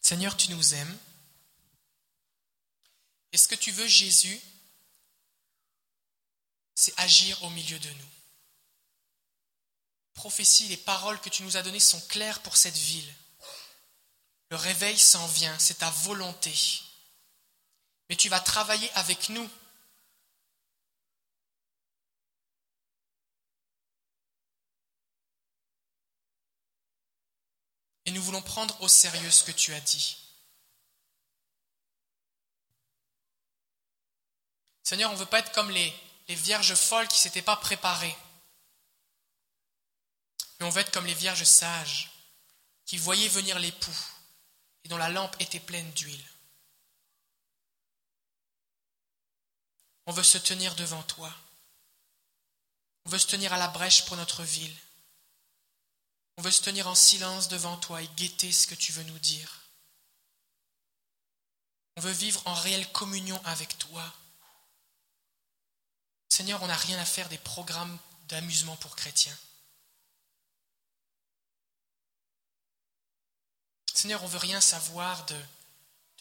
Seigneur, 0.00 0.36
tu 0.36 0.50
nous 0.50 0.74
aimes. 0.74 0.98
Est-ce 3.30 3.46
que 3.46 3.54
tu 3.54 3.70
veux, 3.70 3.86
Jésus, 3.86 4.40
c'est 6.84 7.00
agir 7.00 7.42
au 7.42 7.48
milieu 7.48 7.78
de 7.78 7.88
nous. 7.88 8.10
Prophétie, 10.12 10.68
les 10.68 10.76
paroles 10.76 11.18
que 11.18 11.30
tu 11.30 11.42
nous 11.42 11.56
as 11.56 11.62
données 11.62 11.80
sont 11.80 12.00
claires 12.08 12.42
pour 12.42 12.58
cette 12.58 12.76
ville. 12.76 13.14
Le 14.50 14.56
réveil 14.56 14.98
s'en 14.98 15.26
vient, 15.28 15.58
c'est 15.58 15.78
ta 15.78 15.88
volonté. 15.88 16.52
Mais 18.10 18.16
tu 18.16 18.28
vas 18.28 18.38
travailler 18.38 18.90
avec 18.92 19.30
nous. 19.30 19.48
Et 28.04 28.10
nous 28.10 28.22
voulons 28.22 28.42
prendre 28.42 28.78
au 28.82 28.88
sérieux 28.88 29.30
ce 29.30 29.44
que 29.44 29.52
tu 29.52 29.72
as 29.72 29.80
dit. 29.80 30.18
Seigneur, 34.82 35.08
on 35.10 35.14
ne 35.14 35.18
veut 35.18 35.24
pas 35.24 35.38
être 35.38 35.52
comme 35.52 35.70
les, 35.70 35.90
les 36.28 36.34
vierges 36.34 36.74
folles 36.74 37.08
qui 37.08 37.16
ne 37.16 37.20
s'étaient 37.20 37.42
pas 37.42 37.56
préparées. 37.56 38.16
Mais 40.58 40.66
on 40.66 40.70
veut 40.70 40.80
être 40.80 40.92
comme 40.92 41.06
les 41.06 41.14
vierges 41.14 41.44
sages 41.44 42.10
qui 42.86 42.96
voyaient 42.96 43.28
venir 43.28 43.58
l'époux 43.58 43.98
et 44.84 44.88
dont 44.88 44.96
la 44.96 45.08
lampe 45.08 45.36
était 45.40 45.60
pleine 45.60 45.90
d'huile. 45.92 46.28
On 50.06 50.12
veut 50.12 50.22
se 50.22 50.38
tenir 50.38 50.74
devant 50.74 51.02
toi. 51.02 51.32
On 53.06 53.10
veut 53.10 53.18
se 53.18 53.26
tenir 53.26 53.52
à 53.52 53.58
la 53.58 53.68
brèche 53.68 54.04
pour 54.04 54.16
notre 54.16 54.42
ville. 54.42 54.76
On 56.36 56.42
veut 56.42 56.50
se 56.50 56.62
tenir 56.62 56.88
en 56.88 56.94
silence 56.94 57.48
devant 57.48 57.76
toi 57.76 58.02
et 58.02 58.08
guetter 58.16 58.52
ce 58.52 58.66
que 58.66 58.74
tu 58.74 58.92
veux 58.92 59.04
nous 59.04 59.18
dire. 59.18 59.60
On 61.96 62.00
veut 62.00 62.12
vivre 62.12 62.42
en 62.44 62.54
réelle 62.54 62.90
communion 62.92 63.40
avec 63.44 63.78
toi. 63.78 64.12
Seigneur, 66.34 66.60
on 66.64 66.66
n'a 66.66 66.76
rien 66.76 66.98
à 66.98 67.04
faire 67.04 67.28
des 67.28 67.38
programmes 67.38 67.96
d'amusement 68.26 68.76
pour 68.78 68.96
chrétiens. 68.96 69.38
Seigneur, 73.94 74.20
on 74.24 74.26
veut 74.26 74.38
rien 74.38 74.60
savoir 74.60 75.24
de 75.26 75.40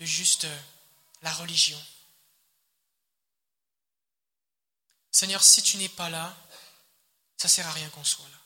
juste 0.02 0.46
la 1.24 1.34
religion. 1.34 1.84
Seigneur, 5.10 5.44
si 5.44 5.64
tu 5.64 5.78
n'es 5.78 5.90
pas 5.90 6.12
là, 6.12 6.38
ça 7.38 7.48
ne 7.48 7.50
sert 7.50 7.68
à 7.68 7.72
rien 7.72 7.90
qu'on 7.90 8.04
soit 8.04 8.30
là. 8.30 8.40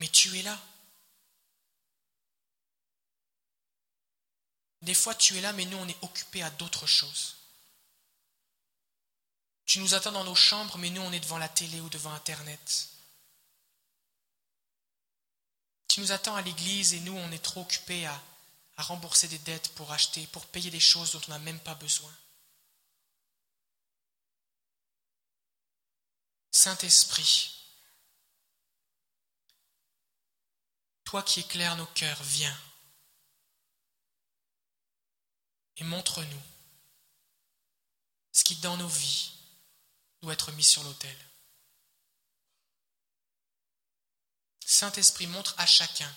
Mais 0.00 0.08
tu 0.08 0.38
es 0.38 0.42
là. 0.42 0.60
Des 4.82 4.92
fois, 4.92 5.14
tu 5.14 5.38
es 5.38 5.40
là, 5.40 5.54
mais 5.54 5.64
nous, 5.64 5.78
on 5.78 5.88
est 5.88 6.04
occupés 6.04 6.42
à 6.42 6.50
d'autres 6.50 6.86
choses. 6.86 7.45
Tu 9.66 9.80
nous 9.80 9.94
attends 9.94 10.12
dans 10.12 10.24
nos 10.24 10.36
chambres, 10.36 10.78
mais 10.78 10.90
nous, 10.90 11.02
on 11.02 11.12
est 11.12 11.20
devant 11.20 11.38
la 11.38 11.48
télé 11.48 11.80
ou 11.80 11.88
devant 11.88 12.12
Internet. 12.12 12.88
Tu 15.88 16.00
nous 16.00 16.12
attends 16.12 16.36
à 16.36 16.42
l'église 16.42 16.94
et 16.94 17.00
nous, 17.00 17.16
on 17.16 17.32
est 17.32 17.42
trop 17.42 17.62
occupés 17.62 18.06
à, 18.06 18.22
rembourser 18.78 19.26
des 19.26 19.38
dettes 19.38 19.74
pour 19.74 19.90
acheter, 19.90 20.26
pour 20.28 20.46
payer 20.46 20.70
des 20.70 20.80
choses 20.80 21.12
dont 21.12 21.20
on 21.28 21.30
n'a 21.30 21.38
même 21.38 21.58
pas 21.60 21.74
besoin. 21.74 22.14
Saint-Esprit, 26.52 27.54
toi 31.04 31.22
qui 31.22 31.40
éclaires 31.40 31.76
nos 31.76 31.86
cœurs, 31.86 32.22
viens 32.22 32.58
et 35.78 35.84
montre-nous 35.84 36.42
ce 38.32 38.44
qui 38.44 38.56
dans 38.56 38.76
nos 38.76 38.88
vies 38.88 39.35
être 40.30 40.52
mis 40.52 40.64
sur 40.64 40.82
l'autel. 40.82 41.16
Saint-Esprit 44.64 45.26
montre 45.26 45.54
à 45.58 45.66
chacun 45.66 46.12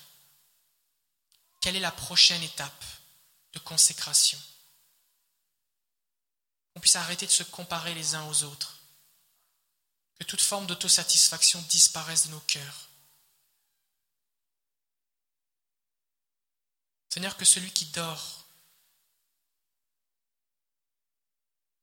quelle 1.61 1.75
est 1.75 1.81
la 1.81 1.91
prochaine 1.91 2.41
étape 2.41 2.85
de 3.53 3.59
consécration. 3.59 4.39
On 6.75 6.79
puisse 6.79 6.95
arrêter 6.95 7.25
de 7.25 7.31
se 7.31 7.43
comparer 7.43 7.93
les 7.93 8.15
uns 8.15 8.25
aux 8.27 8.43
autres. 8.43 8.79
Que 10.17 10.23
toute 10.23 10.41
forme 10.41 10.67
d'autosatisfaction 10.67 11.61
disparaisse 11.63 12.27
de 12.27 12.31
nos 12.31 12.39
cœurs. 12.41 12.89
Seigneur, 17.09 17.37
que 17.37 17.45
celui 17.45 17.71
qui 17.71 17.85
dort 17.87 18.45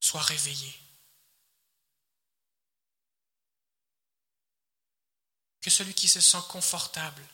soit 0.01 0.23
réveillé. 0.23 0.86
Que 5.67 5.71
celui 5.71 5.95
qui 5.95 6.07
se 6.07 6.21
sent 6.21 6.45
confortable 6.49 7.27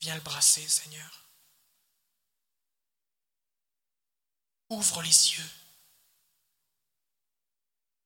viens 0.00 0.16
le 0.16 0.20
brasser, 0.20 0.66
Seigneur. 0.66 1.24
Ouvre 4.68 5.00
les 5.02 5.30
yeux. 5.34 5.50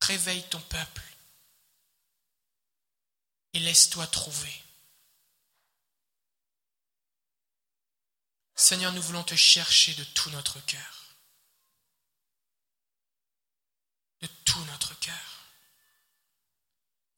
Réveille 0.01 0.47
ton 0.49 0.61
peuple 0.61 1.01
et 3.53 3.59
laisse-toi 3.61 4.05
trouver. 4.05 4.63
Seigneur, 8.53 8.93
nous 8.93 9.01
voulons 9.01 9.23
te 9.23 9.35
chercher 9.35 9.95
de 9.95 10.03
tout 10.03 10.29
notre 10.29 10.63
cœur. 10.67 11.15
De 14.21 14.27
tout 14.45 14.63
notre 14.65 14.93
cœur. 14.99 15.38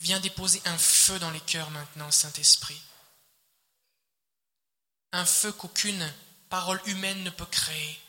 Viens 0.02 0.20
déposer 0.20 0.60
un 0.66 0.78
feu 0.80 1.20
dans 1.20 1.30
les 1.30 1.40
cœurs 1.42 1.70
maintenant, 1.70 2.10
Saint-Esprit. 2.10 2.82
Un 5.12 5.26
feu 5.28 5.52
qu'aucune 5.52 6.12
parole 6.50 6.82
humaine 6.88 7.24
ne 7.24 7.30
peut 7.30 7.46
créer. 7.46 8.02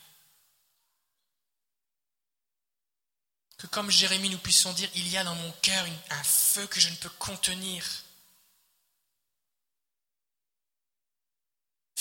Que 3.59 3.67
comme 3.67 3.91
Jérémie, 3.91 4.31
nous 4.31 4.39
puissions 4.39 4.73
dire, 4.73 4.89
il 4.95 5.07
y 5.07 5.17
a 5.17 5.23
dans 5.23 5.35
mon 5.35 5.51
cœur 5.61 5.85
un 6.09 6.23
feu 6.23 6.65
que 6.65 6.79
je 6.79 6.89
ne 6.89 6.95
peux 6.95 7.11
contenir. 7.11 7.85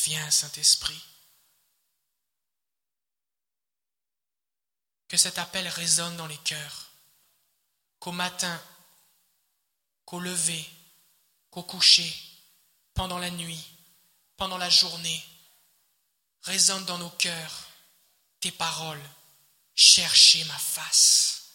Viens, 0.04 0.30
Saint-Esprit. 0.30 1.04
Que 5.06 5.18
cet 5.18 5.38
appel 5.38 5.68
résonne 5.68 6.16
dans 6.16 6.26
les 6.26 6.38
cœurs. 6.38 6.92
Qu'au 8.00 8.12
matin, 8.12 8.60
qu'au 10.12 10.20
lever, 10.20 10.70
qu'au 11.50 11.62
coucher, 11.62 12.14
pendant 12.92 13.16
la 13.16 13.30
nuit, 13.30 13.64
pendant 14.36 14.58
la 14.58 14.68
journée, 14.68 15.24
résonnent 16.42 16.84
dans 16.84 16.98
nos 16.98 17.08
cœurs 17.08 17.70
tes 18.38 18.52
paroles. 18.52 19.02
Cherchez 19.74 20.44
ma 20.44 20.58
face. 20.58 21.54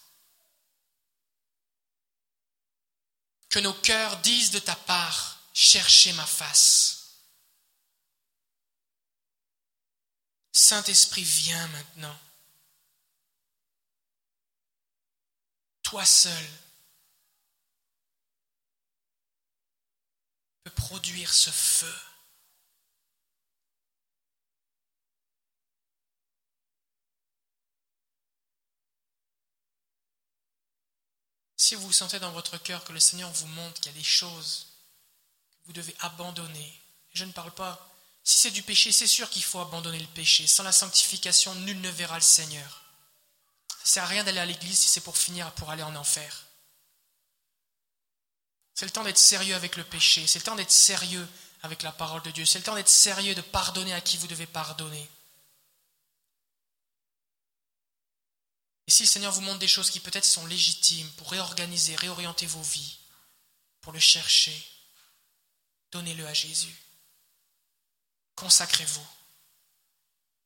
Que 3.49 3.59
nos 3.59 3.75
cœurs 3.75 4.17
disent 4.21 4.49
de 4.49 4.57
ta 4.57 4.75
part, 4.75 5.37
cherchez 5.53 6.13
ma 6.13 6.25
face. 6.25 7.19
Saint-Esprit, 10.51 11.21
viens 11.21 11.67
maintenant. 11.67 12.19
Toi 15.83 16.03
seul, 16.03 16.49
produire 20.69 21.33
ce 21.33 21.49
feu. 21.49 21.93
Si 31.59 31.75
vous 31.75 31.91
sentez 31.91 32.19
dans 32.19 32.31
votre 32.31 32.57
cœur 32.57 32.83
que 32.85 32.93
le 32.93 32.99
Seigneur 32.99 33.31
vous 33.31 33.47
montre 33.47 33.81
qu'il 33.81 33.91
y 33.91 33.95
a 33.95 33.97
des 33.97 34.03
choses 34.03 34.67
que 35.59 35.67
vous 35.67 35.73
devez 35.73 35.95
abandonner, 35.99 36.81
je 37.13 37.25
ne 37.25 37.31
parle 37.31 37.51
pas, 37.51 37.89
si 38.23 38.39
c'est 38.39 38.51
du 38.51 38.63
péché, 38.63 38.91
c'est 38.91 39.07
sûr 39.07 39.29
qu'il 39.29 39.43
faut 39.43 39.59
abandonner 39.59 39.99
le 39.99 40.07
péché. 40.07 40.47
Sans 40.47 40.63
la 40.63 40.71
sanctification, 40.71 41.55
nul 41.55 41.81
ne 41.81 41.89
verra 41.89 42.15
le 42.15 42.21
Seigneur. 42.21 42.83
Ça 43.83 44.03
à 44.03 44.05
rien 44.05 44.23
d'aller 44.23 44.39
à 44.39 44.45
l'église 44.45 44.79
si 44.79 44.89
c'est 44.89 45.01
pour 45.01 45.17
finir 45.17 45.51
pour 45.53 45.69
aller 45.69 45.83
en 45.83 45.95
enfer. 45.95 46.46
C'est 48.77 48.85
le 48.85 48.91
temps 48.91 49.03
d'être 49.03 49.17
sérieux 49.17 49.55
avec 49.55 49.75
le 49.75 49.83
péché. 49.83 50.27
C'est 50.27 50.37
le 50.37 50.45
temps 50.45 50.55
d'être 50.55 50.69
sérieux 50.69 51.27
avec 51.63 51.81
la 51.81 51.91
parole 51.91 52.21
de 52.21 52.29
Dieu. 52.29 52.45
C'est 52.45 52.59
le 52.59 52.63
temps 52.63 52.75
d'être 52.75 52.87
sérieux, 52.87 53.33
de 53.33 53.41
pardonner 53.41 53.91
à 53.91 54.01
qui 54.01 54.17
vous 54.17 54.27
devez 54.27 54.45
pardonner. 54.45 55.09
Et 58.85 58.91
si 58.91 59.01
le 59.01 59.07
Seigneur 59.07 59.33
vous 59.33 59.41
montre 59.41 59.57
des 59.57 59.67
choses 59.67 59.89
qui 59.89 59.99
peut-être 59.99 60.25
sont 60.25 60.45
légitimes 60.45 61.09
pour 61.13 61.31
réorganiser, 61.31 61.95
réorienter 61.95 62.45
vos 62.45 62.61
vies, 62.61 62.99
pour 63.81 63.93
le 63.93 63.99
chercher, 63.99 64.55
donnez-le 65.89 66.27
à 66.27 66.33
Jésus. 66.35 66.75
Consacrez-vous. 68.35 69.07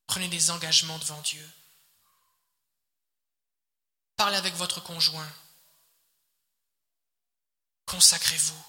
Prenez 0.08 0.30
des 0.30 0.52
engagements 0.52 1.00
devant 1.00 1.22
Dieu. 1.24 1.52
Parlez 4.16 4.38
avec 4.38 4.54
votre 4.54 4.82
conjoint. 4.82 5.30
Consacrez-vous. 7.92 8.64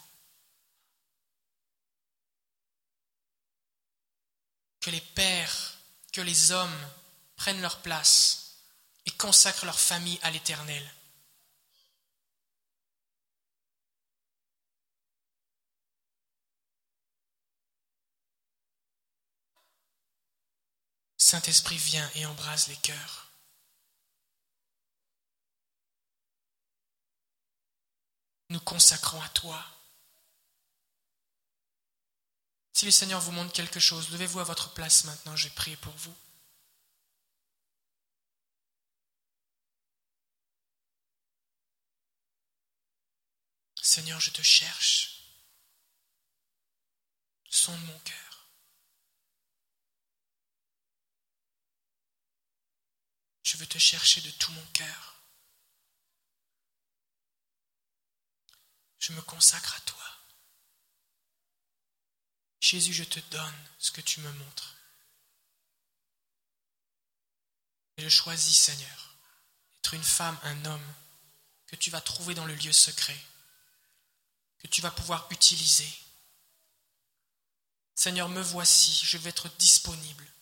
Que 4.81 4.91
les 4.91 5.01
pères, 5.01 5.79
que 6.13 6.21
les 6.21 6.51
hommes 6.51 6.91
prennent 7.37 7.63
leur 7.63 7.83
place 7.83 8.57
et 9.07 9.13
consacrent 9.13 9.65
leur 9.65 9.79
famille 9.79 10.19
à 10.23 10.33
l'Éternel. 10.33 10.83
Saint-Esprit 21.17 21.77
vient 21.77 22.11
et 22.17 22.27
embrase 22.27 22.67
les 22.67 22.77
cœurs. 22.77 23.32
Nous 28.53 28.61
consacrons 28.61 29.23
à 29.23 29.29
toi. 29.31 29.65
Si 32.75 32.85
le 32.85 32.91
Seigneur 32.91 33.19
vous 33.19 33.33
montre 33.33 33.55
quelque 33.55 33.81
chose, 33.81 34.11
levez-vous 34.11 34.41
à 34.41 34.45
votre 34.45 34.75
place 34.75 35.05
maintenant, 35.05 35.35
je 35.37 35.49
prier 35.49 35.77
pour 35.79 35.95
vous. 35.95 36.15
Seigneur, 43.81 44.21
je 44.21 44.29
te 44.29 44.43
cherche. 44.43 45.33
Sonde 47.49 47.83
mon 47.87 47.99
cœur. 48.01 48.49
Je 53.45 53.57
veux 53.57 53.67
te 53.67 53.79
chercher 53.79 54.21
de 54.21 54.31
tout 54.33 54.53
mon 54.53 54.67
cœur. 54.75 55.12
Je 59.03 59.11
me 59.11 59.23
consacre 59.23 59.75
à 59.75 59.81
toi. 59.81 59.99
Jésus, 62.61 62.93
je 62.93 63.03
te 63.03 63.19
donne 63.19 63.69
ce 63.77 63.91
que 63.91 64.01
tu 64.01 64.21
me 64.21 64.31
montres. 64.31 64.77
Et 67.97 68.05
je 68.05 68.09
choisis, 68.09 68.57
Seigneur, 68.57 69.17
d'être 69.73 69.95
une 69.95 70.05
femme, 70.05 70.39
un 70.45 70.65
homme 70.67 70.95
que 71.67 71.75
tu 71.75 71.91
vas 71.91 72.01
trouver 72.01 72.35
dans 72.35 72.45
le 72.45 72.55
lieu 72.55 72.71
secret, 72.71 73.21
que 74.61 74.69
tu 74.69 74.83
vas 74.83 74.93
pouvoir 74.93 75.27
utiliser. 75.33 75.93
Seigneur, 77.97 78.29
me 78.29 78.41
voici, 78.41 78.93
je 79.05 79.19
vais 79.19 79.31
être 79.31 79.49
disponible. 79.57 80.33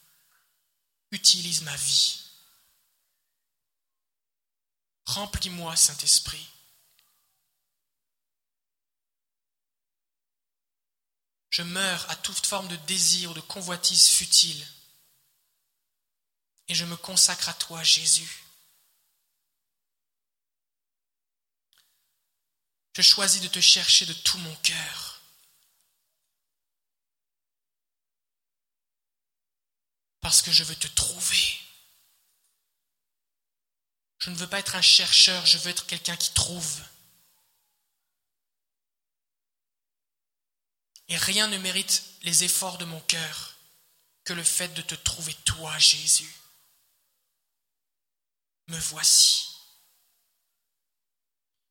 Utilise 1.13 1.63
ma 1.63 1.77
vie. 1.77 2.31
Remplis-moi, 5.07 5.75
Saint-Esprit. 5.77 6.47
Je 11.51 11.63
meurs 11.63 12.09
à 12.11 12.17
toute 12.17 12.47
forme 12.47 12.69
de 12.69 12.77
désir 12.77 13.33
ou 13.33 13.35
de 13.35 13.41
convoitise 13.41 14.09
futile. 14.09 14.67
Et 16.69 16.75
je 16.75 16.85
me 16.85 16.97
consacre 16.97 17.49
à 17.49 17.55
toi, 17.55 17.83
Jésus. 17.83 18.45
Je 22.95 23.03
choisis 23.03 23.41
de 23.41 23.49
te 23.49 23.61
chercher 23.61 24.07
de 24.07 24.13
tout 24.13 24.39
mon 24.39 24.55
cœur. 24.57 25.21
Parce 30.21 30.43
que 30.43 30.53
je 30.53 30.63
veux 30.63 30.77
te 30.77 30.87
trouver. 30.89 31.61
Je 34.19 34.31
ne 34.31 34.37
veux 34.37 34.47
pas 34.47 34.59
être 34.59 34.77
un 34.77 34.83
chercheur, 34.83 35.45
je 35.47 35.59
veux 35.59 35.71
être 35.71 35.87
quelqu'un 35.87 36.17
qui 36.17 36.33
trouve. 36.33 36.81
Et 41.11 41.17
rien 41.17 41.49
ne 41.49 41.59
mérite 41.59 42.05
les 42.23 42.45
efforts 42.45 42.79
de 42.79 42.85
mon 42.85 43.01
cœur 43.01 43.57
que 44.25 44.33
le 44.33 44.45
fait 44.45 44.69
de 44.69 44.83
te 44.83 44.95
trouver 44.95 45.35
toi, 45.45 45.77
Jésus. 45.77 46.33
Me 48.69 48.79
voici. 48.79 49.49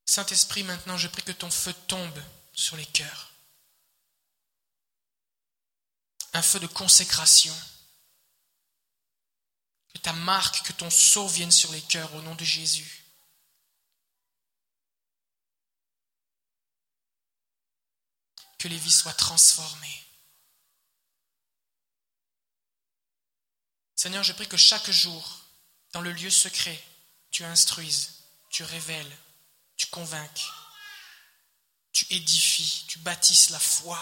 Saint-Esprit, 0.05 0.63
maintenant, 0.63 0.97
je 0.97 1.07
prie 1.07 1.23
que 1.23 1.31
ton 1.31 1.49
feu 1.49 1.73
tombe 1.87 2.21
sur 2.51 2.75
les 2.75 2.85
cœurs. 2.85 3.31
Un 6.33 6.41
feu 6.41 6.59
de 6.59 6.67
consécration 6.67 7.55
que 9.93 9.99
ta 9.99 10.11
marque, 10.11 10.67
que 10.67 10.73
ton 10.73 10.89
sceau 10.89 11.27
vienne 11.29 11.51
sur 11.51 11.71
les 11.71 11.81
cœurs 11.81 12.13
au 12.15 12.21
nom 12.21 12.35
de 12.35 12.43
Jésus. 12.43 12.98
Que 18.59 18.67
les 18.67 18.77
vies 18.77 18.91
soient 18.91 19.13
transformées. 19.13 20.05
Seigneur, 23.95 24.23
je 24.23 24.33
prie 24.33 24.47
que 24.47 24.57
chaque 24.57 24.89
jour, 24.91 25.39
dans 25.91 26.01
le 26.01 26.11
lieu 26.11 26.29
secret, 26.29 26.81
tu 27.31 27.43
instruises, 27.43 28.23
tu 28.49 28.63
révèles, 28.63 29.17
tu 29.75 29.87
convainques, 29.87 30.45
tu 31.91 32.05
édifies, 32.09 32.85
tu 32.87 32.99
bâtisses 32.99 33.49
la 33.49 33.59
foi, 33.59 33.99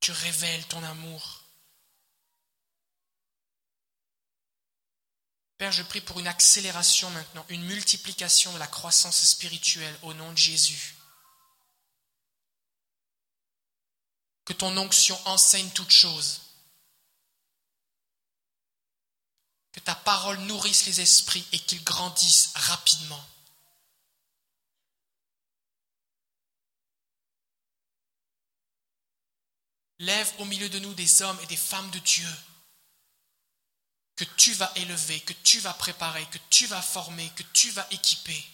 tu 0.00 0.12
révèles 0.12 0.66
ton 0.68 0.82
amour. 0.82 1.44
Père, 5.58 5.72
je 5.72 5.82
prie 5.82 6.00
pour 6.00 6.18
une 6.18 6.26
accélération 6.26 7.08
maintenant, 7.10 7.46
une 7.48 7.64
multiplication 7.64 8.52
de 8.52 8.58
la 8.58 8.66
croissance 8.66 9.22
spirituelle 9.24 9.98
au 10.02 10.14
nom 10.14 10.32
de 10.32 10.38
Jésus. 10.38 10.94
Ton 14.62 14.76
onction 14.76 15.20
enseigne 15.24 15.70
toutes 15.70 15.90
choses. 15.90 16.40
Que 19.72 19.80
ta 19.80 19.96
parole 19.96 20.38
nourrisse 20.42 20.86
les 20.86 21.00
esprits 21.00 21.44
et 21.50 21.58
qu'ils 21.58 21.82
grandissent 21.82 22.52
rapidement. 22.54 23.26
Lève 29.98 30.32
au 30.38 30.44
milieu 30.44 30.68
de 30.68 30.78
nous 30.78 30.94
des 30.94 31.22
hommes 31.22 31.40
et 31.42 31.46
des 31.46 31.56
femmes 31.56 31.90
de 31.90 31.98
Dieu 31.98 32.32
que 34.14 34.24
tu 34.24 34.52
vas 34.52 34.70
élever, 34.76 35.20
que 35.22 35.32
tu 35.32 35.58
vas 35.58 35.74
préparer, 35.74 36.24
que 36.26 36.38
tu 36.50 36.68
vas 36.68 36.82
former, 36.82 37.28
que 37.30 37.42
tu 37.52 37.72
vas 37.72 37.88
équiper. 37.90 38.44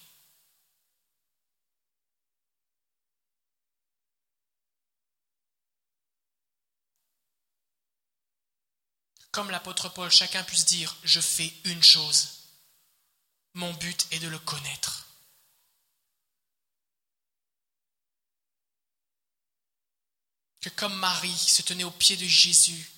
Comme 9.30 9.50
l'apôtre 9.50 9.88
Paul, 9.90 10.10
chacun 10.10 10.42
puisse 10.42 10.64
dire, 10.64 10.96
je 11.04 11.20
fais 11.20 11.52
une 11.64 11.82
chose. 11.82 12.28
Mon 13.54 13.72
but 13.74 14.06
est 14.10 14.18
de 14.20 14.28
le 14.28 14.38
connaître. 14.38 15.06
Que 20.60 20.70
comme 20.70 20.96
Marie 20.96 21.36
se 21.36 21.62
tenait 21.62 21.84
aux 21.84 21.90
pieds 21.90 22.16
de 22.16 22.26
Jésus, 22.26 22.90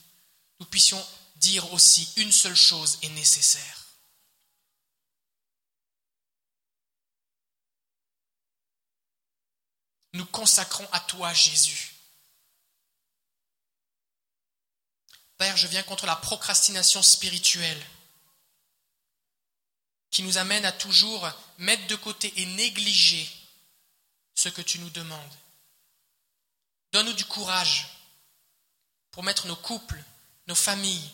nous 0.60 0.66
puissions 0.66 1.04
dire 1.36 1.72
aussi 1.72 2.10
une 2.16 2.32
seule 2.32 2.56
chose 2.56 2.98
est 3.02 3.08
nécessaire. 3.10 3.86
Nous 10.12 10.26
consacrons 10.26 10.88
à 10.92 11.00
toi, 11.00 11.32
Jésus. 11.32 11.89
Père, 15.40 15.56
je 15.56 15.68
viens 15.68 15.82
contre 15.84 16.04
la 16.04 16.16
procrastination 16.16 17.02
spirituelle 17.02 17.82
qui 20.10 20.22
nous 20.22 20.36
amène 20.36 20.66
à 20.66 20.72
toujours 20.72 21.26
mettre 21.56 21.86
de 21.86 21.96
côté 21.96 22.30
et 22.36 22.44
négliger 22.44 23.26
ce 24.34 24.50
que 24.50 24.60
tu 24.60 24.78
nous 24.80 24.90
demandes. 24.90 25.34
Donne-nous 26.92 27.14
du 27.14 27.24
courage 27.24 27.88
pour 29.12 29.22
mettre 29.22 29.46
nos 29.46 29.56
couples, 29.56 30.04
nos 30.46 30.54
familles, 30.54 31.10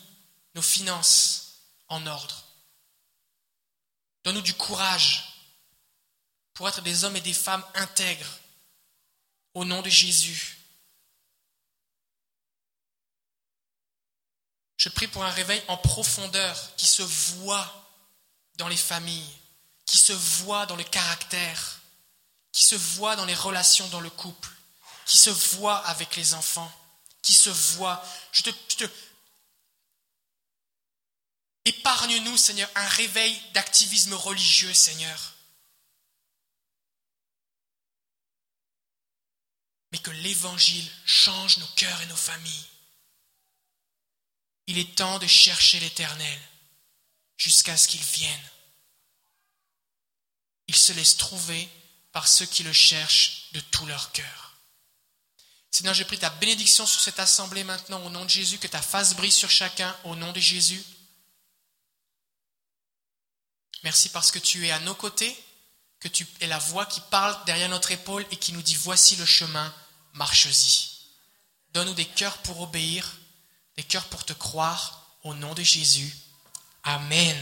nos 0.55 0.61
finances 0.61 1.61
en 1.87 2.05
ordre. 2.05 2.43
Donne-nous 4.25 4.41
du 4.41 4.55
courage 4.55 5.23
pour 6.53 6.67
être 6.67 6.81
des 6.81 7.05
hommes 7.05 7.15
et 7.15 7.21
des 7.21 7.33
femmes 7.33 7.65
intègres 7.75 8.39
au 9.53 9.63
nom 9.63 9.81
de 9.81 9.89
Jésus. 9.89 10.56
Je 14.77 14.89
prie 14.89 15.07
pour 15.07 15.23
un 15.25 15.31
réveil 15.31 15.61
en 15.67 15.77
profondeur 15.77 16.75
qui 16.75 16.85
se 16.85 17.01
voit 17.01 17.89
dans 18.55 18.67
les 18.67 18.77
familles, 18.77 19.37
qui 19.85 19.97
se 19.97 20.13
voit 20.13 20.65
dans 20.67 20.75
le 20.75 20.83
caractère, 20.83 21.79
qui 22.51 22.63
se 22.63 22.75
voit 22.75 23.15
dans 23.15 23.25
les 23.25 23.35
relations 23.35 23.87
dans 23.89 24.01
le 24.01 24.09
couple, 24.09 24.49
qui 25.05 25.17
se 25.17 25.29
voit 25.29 25.77
avec 25.87 26.15
les 26.15 26.35
enfants, 26.35 26.71
qui 27.23 27.33
se 27.33 27.49
voit. 27.49 28.03
Je 28.31 28.43
te, 28.43 28.51
Épargne-nous, 31.65 32.37
Seigneur, 32.37 32.69
un 32.75 32.87
réveil 32.87 33.37
d'activisme 33.53 34.13
religieux, 34.13 34.73
Seigneur. 34.73 35.33
Mais 39.91 39.97
que 39.97 40.11
l'Évangile 40.11 40.89
change 41.05 41.57
nos 41.57 41.67
cœurs 41.75 42.01
et 42.01 42.05
nos 42.05 42.15
familles. 42.15 42.67
Il 44.67 44.77
est 44.77 44.95
temps 44.95 45.19
de 45.19 45.27
chercher 45.27 45.79
l'Éternel 45.79 46.39
jusqu'à 47.37 47.77
ce 47.77 47.87
qu'il 47.87 48.01
vienne. 48.01 48.49
Il 50.67 50.75
se 50.75 50.91
laisse 50.91 51.15
trouver 51.17 51.69
par 52.11 52.27
ceux 52.27 52.45
qui 52.45 52.63
le 52.63 52.73
cherchent 52.73 53.49
de 53.53 53.59
tout 53.59 53.85
leur 53.85 54.11
cœur. 54.11 54.47
Seigneur, 55.71 55.93
je 55.93 56.03
prie 56.03 56.17
ta 56.17 56.29
bénédiction 56.29 56.85
sur 56.85 56.99
cette 56.99 57.19
assemblée 57.19 57.63
maintenant 57.63 58.03
au 58.03 58.09
nom 58.09 58.25
de 58.25 58.29
Jésus, 58.29 58.57
que 58.57 58.67
ta 58.67 58.81
face 58.81 59.15
brille 59.15 59.31
sur 59.31 59.49
chacun 59.49 59.95
au 60.03 60.15
nom 60.15 60.31
de 60.31 60.39
Jésus. 60.39 60.83
Merci 63.83 64.09
parce 64.09 64.31
que 64.31 64.39
tu 64.39 64.65
es 64.65 64.71
à 64.71 64.79
nos 64.79 64.95
côtés, 64.95 65.37
que 65.99 66.07
tu 66.07 66.27
es 66.41 66.47
la 66.47 66.59
voix 66.59 66.85
qui 66.85 66.99
parle 67.11 67.37
derrière 67.45 67.69
notre 67.69 67.91
épaule 67.91 68.25
et 68.31 68.37
qui 68.37 68.53
nous 68.53 68.61
dit 68.61 68.75
voici 68.75 69.15
le 69.17 69.25
chemin, 69.25 69.73
marche-y. 70.13 70.89
Donne-nous 71.73 71.93
des 71.93 72.05
cœurs 72.05 72.39
pour 72.39 72.61
obéir, 72.61 73.15
des 73.77 73.83
cœurs 73.83 74.05
pour 74.05 74.25
te 74.25 74.33
croire, 74.33 75.05
au 75.23 75.33
nom 75.35 75.53
de 75.53 75.61
Jésus. 75.61 76.13
Amen. 76.83 77.37